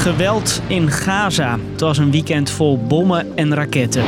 Geweld 0.00 0.62
in 0.66 0.90
Gaza. 0.90 1.58
Het 1.72 1.80
was 1.80 1.98
een 1.98 2.10
weekend 2.10 2.50
vol 2.50 2.78
bommen 2.88 3.36
en 3.36 3.54
raketten. 3.54 4.04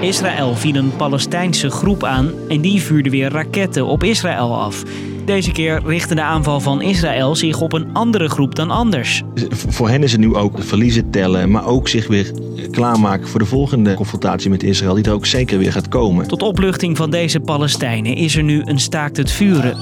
Israël 0.00 0.54
viel 0.54 0.74
een 0.74 0.96
Palestijnse 0.96 1.70
groep 1.70 2.04
aan 2.04 2.30
en 2.48 2.60
die 2.60 2.82
vuurde 2.82 3.10
weer 3.10 3.30
raketten 3.30 3.86
op 3.86 4.02
Israël 4.02 4.60
af. 4.60 4.82
Deze 5.24 5.52
keer 5.52 5.82
richtte 5.84 6.14
de 6.14 6.22
aanval 6.22 6.60
van 6.60 6.82
Israël 6.82 7.36
zich 7.36 7.60
op 7.60 7.72
een 7.72 7.86
andere 7.92 8.28
groep 8.28 8.54
dan 8.54 8.70
anders. 8.70 9.22
Voor 9.68 9.88
hen 9.88 10.02
is 10.02 10.12
het 10.12 10.20
nu 10.20 10.34
ook 10.34 10.62
verliezen 10.62 11.10
tellen, 11.10 11.50
maar 11.50 11.66
ook 11.66 11.88
zich 11.88 12.06
weer 12.06 12.30
klaarmaken 12.70 13.28
voor 13.28 13.40
de 13.40 13.46
volgende 13.46 13.94
confrontatie 13.94 14.50
met 14.50 14.62
Israël, 14.62 14.94
die 14.94 15.04
er 15.04 15.12
ook 15.12 15.26
zeker 15.26 15.58
weer 15.58 15.72
gaat 15.72 15.88
komen. 15.88 16.28
Tot 16.28 16.42
opluchting 16.42 16.96
van 16.96 17.10
deze 17.10 17.40
Palestijnen 17.40 18.14
is 18.14 18.36
er 18.36 18.42
nu 18.42 18.62
een 18.64 18.80
staakt 18.80 19.16
het 19.16 19.30
vuren. 19.30 19.76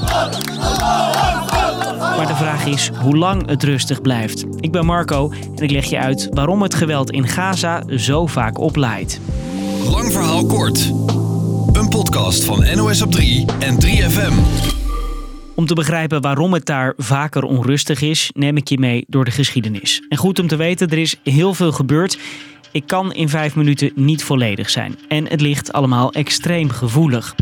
Maar 2.22 2.30
de 2.30 2.36
vraag 2.36 2.66
is 2.66 2.88
hoe 2.88 3.16
lang 3.16 3.46
het 3.46 3.62
rustig 3.62 4.00
blijft. 4.00 4.44
Ik 4.60 4.72
ben 4.72 4.86
Marco 4.86 5.32
en 5.56 5.62
ik 5.62 5.70
leg 5.70 5.84
je 5.84 5.98
uit 5.98 6.28
waarom 6.30 6.62
het 6.62 6.74
geweld 6.74 7.10
in 7.10 7.28
Gaza 7.28 7.82
zo 7.96 8.26
vaak 8.26 8.58
oplaait. 8.58 9.20
Lang 9.90 10.12
verhaal 10.12 10.46
kort. 10.46 10.92
Een 11.72 11.88
podcast 11.88 12.44
van 12.44 12.76
NOS 12.76 13.02
op 13.02 13.10
3 13.10 13.46
en 13.58 13.74
3FM. 13.74 14.32
Om 15.54 15.66
te 15.66 15.74
begrijpen 15.74 16.20
waarom 16.20 16.52
het 16.52 16.66
daar 16.66 16.94
vaker 16.96 17.42
onrustig 17.42 18.00
is, 18.00 18.30
neem 18.34 18.56
ik 18.56 18.68
je 18.68 18.78
mee 18.78 19.04
door 19.08 19.24
de 19.24 19.30
geschiedenis. 19.30 20.02
En 20.08 20.16
goed 20.16 20.38
om 20.38 20.46
te 20.46 20.56
weten, 20.56 20.88
er 20.88 20.98
is 20.98 21.20
heel 21.22 21.54
veel 21.54 21.72
gebeurd. 21.72 22.18
Ik 22.72 22.86
kan 22.86 23.12
in 23.12 23.28
vijf 23.28 23.56
minuten 23.56 23.92
niet 23.94 24.24
volledig 24.24 24.70
zijn. 24.70 24.98
En 25.08 25.28
het 25.28 25.40
ligt 25.40 25.72
allemaal 25.72 26.12
extreem 26.12 26.70
gevoelig. 26.70 27.34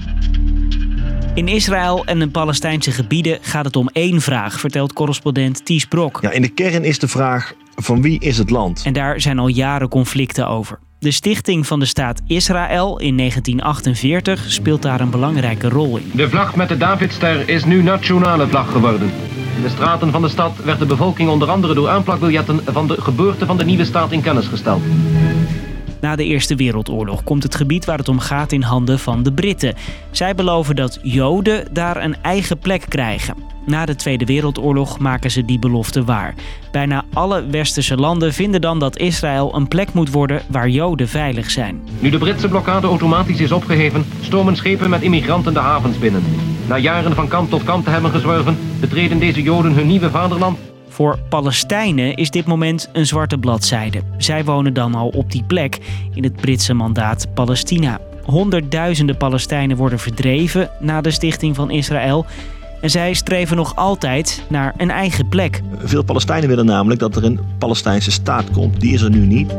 In 1.34 1.48
Israël 1.48 2.04
en 2.04 2.18
de 2.18 2.28
Palestijnse 2.28 2.90
gebieden 2.90 3.38
gaat 3.40 3.64
het 3.64 3.76
om 3.76 3.88
één 3.92 4.20
vraag, 4.20 4.60
vertelt 4.60 4.92
correspondent 4.92 5.64
Ties 5.64 5.84
Brok. 5.84 6.18
Ja, 6.22 6.30
in 6.30 6.42
de 6.42 6.48
kern 6.48 6.84
is 6.84 6.98
de 6.98 7.08
vraag: 7.08 7.54
van 7.76 8.02
wie 8.02 8.20
is 8.20 8.38
het 8.38 8.50
land? 8.50 8.82
En 8.84 8.92
daar 8.92 9.20
zijn 9.20 9.38
al 9.38 9.48
jaren 9.48 9.88
conflicten 9.88 10.48
over. 10.48 10.78
De 10.98 11.10
stichting 11.10 11.66
van 11.66 11.80
de 11.80 11.86
staat 11.86 12.20
Israël 12.26 12.98
in 12.98 13.16
1948 13.16 14.50
speelt 14.50 14.82
daar 14.82 15.00
een 15.00 15.10
belangrijke 15.10 15.68
rol 15.68 15.96
in. 15.96 16.10
De 16.14 16.28
vlag 16.28 16.56
met 16.56 16.68
de 16.68 16.76
Davidster 16.76 17.48
is 17.48 17.64
nu 17.64 17.82
nationale 17.82 18.48
vlag 18.48 18.72
geworden. 18.72 19.10
In 19.56 19.62
de 19.62 19.68
straten 19.68 20.10
van 20.10 20.22
de 20.22 20.28
stad 20.28 20.56
werd 20.64 20.78
de 20.78 20.86
bevolking 20.86 21.28
onder 21.28 21.50
andere 21.50 21.74
door 21.74 21.88
aanplakbiljetten 21.88 22.60
van 22.64 22.86
de 22.86 23.00
geboorte 23.00 23.46
van 23.46 23.56
de 23.56 23.64
nieuwe 23.64 23.84
staat 23.84 24.12
in 24.12 24.20
kennis 24.20 24.46
gesteld. 24.46 24.82
Na 26.00 26.16
de 26.16 26.24
Eerste 26.24 26.54
Wereldoorlog 26.54 27.24
komt 27.24 27.42
het 27.42 27.54
gebied 27.54 27.84
waar 27.84 27.98
het 27.98 28.08
om 28.08 28.18
gaat 28.18 28.52
in 28.52 28.62
handen 28.62 28.98
van 28.98 29.22
de 29.22 29.32
Britten. 29.32 29.74
Zij 30.10 30.34
beloven 30.34 30.76
dat 30.76 30.98
Joden 31.02 31.66
daar 31.72 32.04
een 32.04 32.16
eigen 32.22 32.58
plek 32.58 32.84
krijgen. 32.88 33.34
Na 33.66 33.86
de 33.86 33.96
Tweede 33.96 34.24
Wereldoorlog 34.24 34.98
maken 34.98 35.30
ze 35.30 35.44
die 35.44 35.58
belofte 35.58 36.04
waar. 36.04 36.34
Bijna 36.72 37.04
alle 37.12 37.46
westerse 37.46 37.96
landen 37.96 38.32
vinden 38.32 38.60
dan 38.60 38.78
dat 38.78 38.98
Israël 38.98 39.54
een 39.54 39.68
plek 39.68 39.92
moet 39.92 40.10
worden 40.10 40.42
waar 40.48 40.68
Joden 40.68 41.08
veilig 41.08 41.50
zijn. 41.50 41.80
Nu 41.98 42.10
de 42.10 42.18
Britse 42.18 42.48
blokkade 42.48 42.86
automatisch 42.86 43.40
is 43.40 43.52
opgeheven, 43.52 44.04
stormen 44.20 44.56
schepen 44.56 44.90
met 44.90 45.02
immigranten 45.02 45.52
de 45.52 45.58
havens 45.58 45.98
binnen. 45.98 46.22
Na 46.68 46.78
jaren 46.78 47.14
van 47.14 47.28
kant 47.28 47.50
tot 47.50 47.64
kant 47.64 47.84
te 47.84 47.90
hebben 47.90 48.10
gezworven, 48.10 48.58
betreden 48.80 49.18
deze 49.18 49.42
Joden 49.42 49.72
hun 49.72 49.86
nieuwe 49.86 50.10
vaderland 50.10 50.58
voor 51.00 51.18
Palestijnen 51.28 52.14
is 52.14 52.30
dit 52.30 52.46
moment 52.46 52.88
een 52.92 53.06
zwarte 53.06 53.38
bladzijde. 53.38 54.02
Zij 54.18 54.44
wonen 54.44 54.74
dan 54.74 54.94
al 54.94 55.08
op 55.08 55.30
die 55.30 55.44
plek 55.44 55.78
in 56.14 56.22
het 56.22 56.36
Britse 56.36 56.74
mandaat 56.74 57.34
Palestina. 57.34 58.00
Honderdduizenden 58.24 59.16
Palestijnen 59.16 59.76
worden 59.76 59.98
verdreven 59.98 60.70
na 60.80 61.00
de 61.00 61.10
stichting 61.10 61.56
van 61.56 61.70
Israël. 61.70 62.26
En 62.80 62.90
zij 62.90 63.14
streven 63.14 63.56
nog 63.56 63.76
altijd 63.76 64.44
naar 64.48 64.74
een 64.76 64.90
eigen 64.90 65.28
plek. 65.28 65.60
Veel 65.78 66.04
Palestijnen 66.04 66.48
willen 66.48 66.66
namelijk 66.66 67.00
dat 67.00 67.16
er 67.16 67.24
een 67.24 67.40
Palestijnse 67.58 68.10
staat 68.10 68.50
komt. 68.50 68.80
Die 68.80 68.92
is 68.92 69.02
er 69.02 69.10
nu 69.10 69.26
niet. 69.26 69.54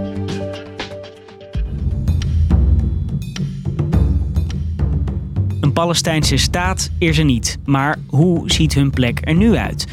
Een 5.62 5.74
Palestijnse 5.74 6.38
staat 6.38 6.92
is 6.98 7.18
er 7.18 7.26
niet. 7.26 7.58
Maar 7.66 7.98
hoe 8.08 8.52
ziet 8.52 8.74
hun 8.74 8.90
plek 8.90 9.20
er 9.24 9.36
nu 9.36 9.56
uit? 9.56 9.88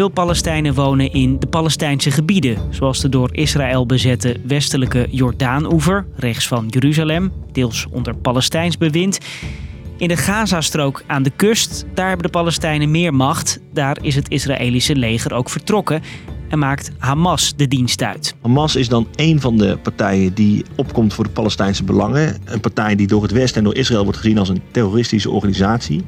Veel 0.00 0.08
Palestijnen 0.08 0.74
wonen 0.74 1.12
in 1.12 1.38
de 1.38 1.46
Palestijnse 1.46 2.10
gebieden, 2.10 2.58
zoals 2.70 3.00
de 3.00 3.08
door 3.08 3.28
Israël 3.32 3.86
bezette 3.86 4.36
westelijke 4.44 5.06
Jordaanoever, 5.10 6.06
rechts 6.16 6.48
van 6.48 6.66
Jeruzalem, 6.68 7.32
deels 7.52 7.86
onder 7.90 8.16
Palestijns 8.16 8.78
bewind. 8.78 9.18
In 9.96 10.08
de 10.08 10.16
Gazastrook 10.16 11.02
aan 11.06 11.22
de 11.22 11.30
kust, 11.30 11.84
daar 11.94 12.08
hebben 12.08 12.26
de 12.26 12.32
Palestijnen 12.32 12.90
meer 12.90 13.14
macht. 13.14 13.60
Daar 13.72 13.98
is 14.02 14.14
het 14.14 14.30
Israëlische 14.30 14.96
leger 14.96 15.32
ook 15.34 15.50
vertrokken 15.50 16.02
en 16.50 16.58
maakt 16.58 16.90
Hamas 16.98 17.52
de 17.56 17.68
dienst 17.68 18.02
uit. 18.02 18.34
Hamas 18.42 18.76
is 18.76 18.88
dan 18.88 19.08
een 19.14 19.40
van 19.40 19.58
de 19.58 19.78
partijen 19.82 20.34
die 20.34 20.64
opkomt 20.76 21.14
voor 21.14 21.24
de 21.24 21.30
Palestijnse 21.30 21.84
belangen. 21.84 22.36
Een 22.44 22.60
partij 22.60 22.96
die 22.96 23.06
door 23.06 23.22
het 23.22 23.32
Westen 23.32 23.58
en 23.58 23.64
door 23.64 23.76
Israël 23.76 24.02
wordt 24.02 24.18
gezien 24.18 24.38
als 24.38 24.48
een 24.48 24.62
terroristische 24.70 25.30
organisatie. 25.30 26.04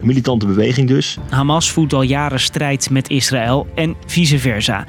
Een 0.00 0.06
militante 0.06 0.46
beweging 0.46 0.88
dus. 0.88 1.18
Hamas 1.28 1.70
voert 1.70 1.92
al 1.92 2.02
jaren 2.02 2.40
strijd 2.40 2.90
met 2.90 3.08
Israël 3.08 3.66
en 3.74 3.94
vice 4.06 4.38
versa. 4.38 4.84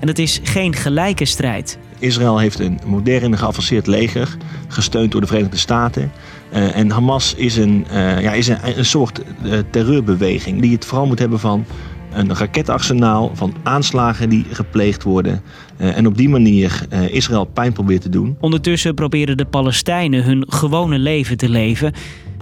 En 0.00 0.08
het 0.08 0.18
is 0.18 0.40
geen 0.42 0.74
gelijke 0.74 1.24
strijd. 1.24 1.78
Israël 1.98 2.38
heeft 2.38 2.58
een 2.58 2.78
modern 2.86 3.38
geavanceerd 3.38 3.86
leger, 3.86 4.36
gesteund 4.68 5.12
door 5.12 5.20
de 5.20 5.26
Verenigde 5.26 5.56
Staten. 5.56 6.12
Uh, 6.52 6.76
en 6.76 6.90
Hamas 6.90 7.34
is 7.34 7.56
een, 7.56 7.86
uh, 7.92 8.20
ja, 8.20 8.32
is 8.32 8.48
een, 8.48 8.78
een 8.78 8.84
soort 8.84 9.20
uh, 9.44 9.58
terreurbeweging 9.70 10.60
die 10.60 10.72
het 10.72 10.84
vooral 10.84 11.06
moet 11.06 11.18
hebben 11.18 11.40
van 11.40 11.64
een 12.12 12.34
raketarsenaal 12.34 13.30
van 13.34 13.54
aanslagen 13.62 14.28
die 14.28 14.44
gepleegd 14.52 15.02
worden. 15.02 15.42
en 15.76 16.06
op 16.06 16.16
die 16.16 16.28
manier 16.28 16.86
Israël 17.10 17.44
pijn 17.44 17.72
probeert 17.72 18.02
te 18.02 18.08
doen. 18.08 18.36
Ondertussen 18.40 18.94
proberen 18.94 19.36
de 19.36 19.44
Palestijnen 19.44 20.24
hun 20.24 20.44
gewone 20.48 20.98
leven 20.98 21.36
te 21.36 21.48
leven. 21.48 21.92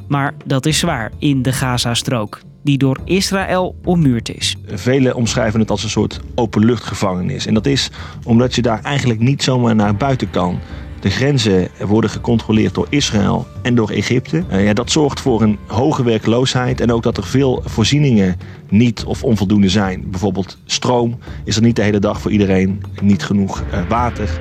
Maar 0.09 0.35
dat 0.45 0.67
is 0.67 0.79
zwaar 0.79 1.13
in 1.19 1.43
de 1.43 1.53
Gazastrook, 1.53 2.41
die 2.63 2.79
door 2.79 2.99
Israël 3.05 3.77
ommuurd 3.85 4.37
is. 4.37 4.57
Velen 4.67 5.15
omschrijven 5.15 5.61
het 5.61 5.71
als 5.71 5.83
een 5.83 5.91
soort 5.91 6.21
openluchtgevangenis. 6.35 7.47
En 7.47 7.55
dat 7.55 7.67
is 7.67 7.91
omdat 8.25 8.55
je 8.55 8.63
daar 8.63 8.83
eigenlijk 8.83 9.21
niet 9.21 9.43
zomaar 9.43 9.75
naar 9.75 9.97
buiten 9.97 10.31
kan. 10.31 10.59
De 11.07 11.13
grenzen 11.13 11.69
worden 11.87 12.11
gecontroleerd 12.11 12.75
door 12.75 12.87
Israël 12.89 13.47
en 13.63 13.75
door 13.75 13.91
Egypte. 13.91 14.45
Uh, 14.53 14.65
ja, 14.65 14.73
dat 14.73 14.91
zorgt 14.91 15.21
voor 15.21 15.43
een 15.43 15.59
hoge 15.67 16.05
werkloosheid 16.05 16.81
en 16.81 16.93
ook 16.93 17.03
dat 17.03 17.17
er 17.17 17.25
veel 17.25 17.63
voorzieningen 17.65 18.37
niet 18.69 19.05
of 19.05 19.25
onvoldoende 19.25 19.69
zijn. 19.69 20.11
Bijvoorbeeld 20.11 20.59
stroom 20.65 21.19
is 21.45 21.57
er 21.57 21.63
niet 21.63 21.77
de 21.77 21.83
hele 21.83 21.99
dag 21.99 22.21
voor 22.21 22.31
iedereen, 22.31 22.83
niet 23.03 23.25
genoeg 23.25 23.63
uh, 23.73 23.89
water. 23.89 24.39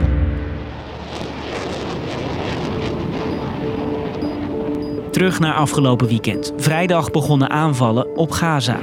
Terug 5.12 5.40
naar 5.40 5.54
afgelopen 5.54 6.08
weekend. 6.08 6.54
Vrijdag 6.58 7.12
begonnen 7.12 7.50
aanvallen 7.50 8.16
op 8.18 8.32
Gaza. 8.32 8.80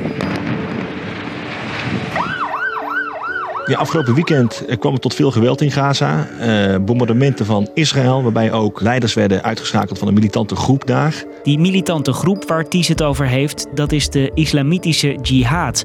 Ja, 3.66 3.78
afgelopen 3.78 4.14
weekend 4.14 4.64
eh, 4.64 4.78
kwam 4.78 4.92
het 4.92 5.02
tot 5.02 5.14
veel 5.14 5.30
geweld 5.30 5.60
in 5.60 5.70
Gaza. 5.70 6.28
Uh, 6.40 6.76
bombardementen 6.84 7.46
van 7.46 7.70
Israël, 7.74 8.22
waarbij 8.22 8.52
ook 8.52 8.80
leiders 8.80 9.14
werden 9.14 9.42
uitgeschakeld 9.42 9.98
van 9.98 10.08
een 10.08 10.14
militante 10.14 10.56
groep 10.56 10.86
daar. 10.86 11.24
Die 11.42 11.58
militante 11.58 12.12
groep 12.12 12.48
waar 12.48 12.68
Ties 12.68 12.88
het 12.88 13.02
over 13.02 13.26
heeft, 13.26 13.66
dat 13.74 13.92
is 13.92 14.10
de 14.10 14.30
Islamitische 14.34 15.18
Jihad. 15.22 15.82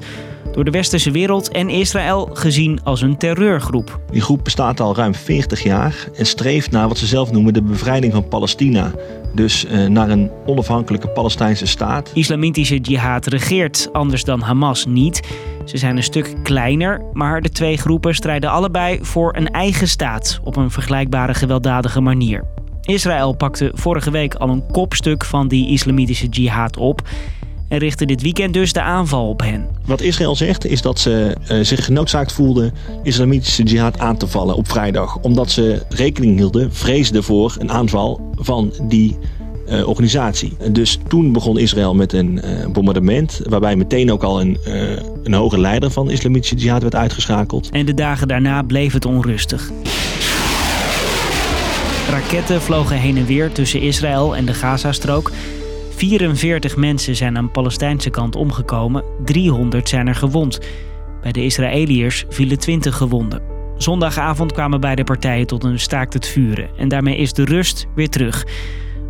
Door 0.52 0.64
de 0.64 0.70
westerse 0.70 1.10
wereld 1.10 1.48
en 1.48 1.68
Israël 1.68 2.30
gezien 2.32 2.80
als 2.84 3.00
een 3.00 3.16
terreurgroep. 3.16 4.00
Die 4.10 4.20
groep 4.20 4.44
bestaat 4.44 4.80
al 4.80 4.96
ruim 4.96 5.14
40 5.14 5.62
jaar 5.62 6.08
en 6.16 6.26
streeft 6.26 6.70
naar 6.70 6.88
wat 6.88 6.98
ze 6.98 7.06
zelf 7.06 7.32
noemen 7.32 7.52
de 7.52 7.62
bevrijding 7.62 8.12
van 8.12 8.28
Palestina. 8.28 8.92
Dus 9.34 9.64
uh, 9.64 9.86
naar 9.86 10.10
een 10.10 10.30
onafhankelijke 10.46 11.08
Palestijnse 11.08 11.66
staat. 11.66 12.10
Islamitische 12.14 12.78
Jihad 12.78 13.26
regeert 13.26 13.88
anders 13.92 14.24
dan 14.24 14.40
Hamas 14.40 14.86
niet. 14.86 15.20
Ze 15.68 15.76
zijn 15.76 15.96
een 15.96 16.02
stuk 16.02 16.34
kleiner, 16.42 17.02
maar 17.12 17.40
de 17.40 17.50
twee 17.50 17.76
groepen 17.76 18.14
strijden 18.14 18.50
allebei 18.50 18.98
voor 19.02 19.36
een 19.36 19.48
eigen 19.48 19.88
staat 19.88 20.40
op 20.44 20.56
een 20.56 20.70
vergelijkbare 20.70 21.34
gewelddadige 21.34 22.00
manier. 22.00 22.44
Israël 22.82 23.32
pakte 23.32 23.70
vorige 23.74 24.10
week 24.10 24.34
al 24.34 24.48
een 24.48 24.66
kopstuk 24.66 25.24
van 25.24 25.48
die 25.48 25.68
islamitische 25.68 26.26
jihad 26.26 26.76
op 26.76 27.02
en 27.68 27.78
richtte 27.78 28.04
dit 28.04 28.22
weekend 28.22 28.54
dus 28.54 28.72
de 28.72 28.82
aanval 28.82 29.28
op 29.28 29.40
hen. 29.40 29.66
Wat 29.86 30.00
Israël 30.00 30.36
zegt 30.36 30.66
is 30.66 30.82
dat 30.82 30.98
ze 30.98 31.36
uh, 31.50 31.64
zich 31.64 31.84
genoodzaakt 31.84 32.32
voelden 32.32 32.74
islamitische 33.02 33.62
jihad 33.62 33.98
aan 33.98 34.16
te 34.16 34.26
vallen 34.26 34.56
op 34.56 34.68
vrijdag. 34.68 35.18
Omdat 35.18 35.50
ze 35.50 35.82
rekening 35.88 36.36
hielden, 36.36 36.72
vreesden 36.72 37.22
voor 37.22 37.56
een 37.58 37.70
aanval 37.70 38.32
van 38.34 38.72
die 38.82 39.18
uh, 39.70 39.88
organisatie. 39.88 40.56
Dus 40.70 40.98
toen 41.08 41.32
begon 41.32 41.58
Israël 41.58 41.94
met 41.94 42.12
een 42.12 42.40
uh, 42.44 42.66
bombardement, 42.66 43.40
waarbij 43.48 43.76
meteen 43.76 44.12
ook 44.12 44.22
al 44.22 44.40
een, 44.40 44.58
uh, 44.66 44.90
een 45.22 45.34
hoge 45.34 45.60
leider 45.60 45.90
van 45.90 46.06
de 46.06 46.12
islamitische 46.12 46.56
jihad 46.56 46.82
werd 46.82 46.94
uitgeschakeld. 46.94 47.70
En 47.70 47.86
de 47.86 47.94
dagen 47.94 48.28
daarna 48.28 48.62
bleef 48.62 48.92
het 48.92 49.04
onrustig. 49.04 49.70
Raketten 52.10 52.62
vlogen 52.62 52.96
heen 52.96 53.16
en 53.16 53.26
weer 53.26 53.52
tussen 53.52 53.80
Israël 53.80 54.36
en 54.36 54.44
de 54.44 54.54
Gazastrook. 54.54 55.30
44 55.96 56.76
mensen 56.76 57.16
zijn 57.16 57.36
aan 57.36 57.44
de 57.44 57.50
Palestijnse 57.50 58.10
kant 58.10 58.36
omgekomen, 58.36 59.04
300 59.24 59.88
zijn 59.88 60.06
er 60.06 60.14
gewond. 60.14 60.58
Bij 61.22 61.32
de 61.32 61.44
Israëliërs 61.44 62.24
vielen 62.28 62.58
20 62.58 62.96
gewonden. 62.96 63.42
Zondagavond 63.76 64.52
kwamen 64.52 64.80
beide 64.80 65.04
partijen 65.04 65.46
tot 65.46 65.64
een 65.64 65.80
staakt 65.80 66.12
het 66.12 66.26
vuren 66.26 66.68
en 66.76 66.88
daarmee 66.88 67.16
is 67.16 67.32
de 67.32 67.44
rust 67.44 67.86
weer 67.94 68.08
terug. 68.08 68.44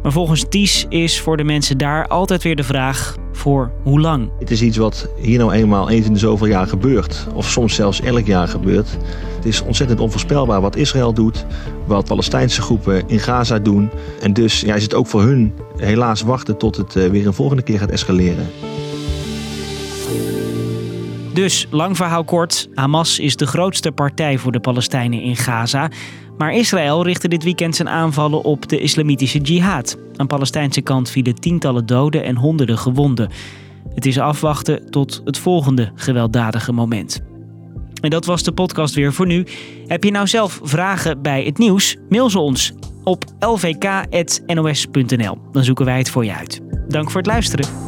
Maar 0.02 0.12
volgens 0.12 0.44
Ties 0.48 0.86
is 0.88 1.20
voor 1.20 1.36
de 1.36 1.44
mensen 1.44 1.78
daar 1.78 2.06
altijd 2.06 2.42
weer 2.42 2.56
de 2.56 2.64
vraag 2.64 3.16
voor 3.32 3.70
hoe 3.82 4.00
lang. 4.00 4.30
Het 4.38 4.50
is 4.50 4.62
iets 4.62 4.76
wat 4.76 5.08
hier 5.20 5.38
nou 5.38 5.52
eenmaal 5.52 5.90
eens 5.90 6.06
in 6.06 6.12
de 6.12 6.18
zoveel 6.18 6.46
jaar 6.46 6.66
gebeurt. 6.66 7.26
Of 7.34 7.50
soms 7.50 7.74
zelfs 7.74 8.00
elk 8.00 8.26
jaar 8.26 8.48
gebeurt. 8.48 8.88
Het 9.36 9.44
is 9.44 9.62
ontzettend 9.62 10.00
onvoorspelbaar 10.00 10.60
wat 10.60 10.76
Israël 10.76 11.12
doet. 11.12 11.46
Wat 11.86 12.04
Palestijnse 12.04 12.62
groepen 12.62 13.08
in 13.08 13.18
Gaza 13.18 13.58
doen. 13.58 13.90
En 14.20 14.32
dus 14.32 14.60
ja, 14.60 14.74
is 14.74 14.82
het 14.82 14.94
ook 14.94 15.06
voor 15.06 15.22
hun 15.22 15.54
helaas 15.76 16.22
wachten 16.22 16.56
tot 16.56 16.76
het 16.76 16.96
eh, 16.96 17.10
weer 17.10 17.26
een 17.26 17.34
volgende 17.34 17.62
keer 17.62 17.78
gaat 17.78 17.90
escaleren. 17.90 18.46
Dus, 21.38 21.66
lang 21.70 21.96
verhaal 21.96 22.24
kort, 22.24 22.68
Hamas 22.74 23.18
is 23.18 23.36
de 23.36 23.46
grootste 23.46 23.92
partij 23.92 24.38
voor 24.38 24.52
de 24.52 24.60
Palestijnen 24.60 25.22
in 25.22 25.36
Gaza. 25.36 25.90
Maar 26.38 26.52
Israël 26.52 27.04
richtte 27.04 27.28
dit 27.28 27.44
weekend 27.44 27.76
zijn 27.76 27.88
aanvallen 27.88 28.42
op 28.42 28.68
de 28.68 28.80
islamitische 28.80 29.38
jihad. 29.38 29.98
Aan 30.16 30.26
Palestijnse 30.26 30.80
kant 30.80 31.10
vielen 31.10 31.34
tientallen 31.34 31.86
doden 31.86 32.24
en 32.24 32.36
honderden 32.36 32.78
gewonden. 32.78 33.30
Het 33.94 34.06
is 34.06 34.18
afwachten 34.18 34.90
tot 34.90 35.22
het 35.24 35.38
volgende 35.38 35.92
gewelddadige 35.94 36.72
moment. 36.72 37.20
En 38.00 38.10
dat 38.10 38.24
was 38.24 38.42
de 38.42 38.52
podcast 38.52 38.94
weer 38.94 39.12
voor 39.12 39.26
nu. 39.26 39.46
Heb 39.86 40.04
je 40.04 40.10
nou 40.10 40.26
zelf 40.26 40.60
vragen 40.62 41.22
bij 41.22 41.44
het 41.44 41.58
nieuws? 41.58 41.96
Mail 42.08 42.30
ze 42.30 42.38
ons 42.38 42.72
op 43.04 43.24
lvk.nos.nl. 43.38 44.58
Dan 45.52 45.64
zoeken 45.64 45.84
wij 45.84 45.98
het 45.98 46.10
voor 46.10 46.24
je 46.24 46.34
uit. 46.34 46.60
Dank 46.88 47.10
voor 47.10 47.20
het 47.20 47.30
luisteren. 47.30 47.87